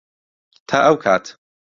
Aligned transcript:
تا 0.67 0.77
ئەو 0.85 0.95
کات. 1.05 1.23